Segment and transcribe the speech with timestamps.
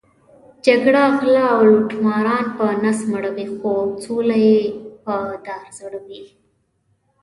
[0.65, 3.71] جګړه غله او لوټماران په نس مړوي، خو
[4.03, 4.59] سوله یې
[5.03, 6.21] په دار ځړوي.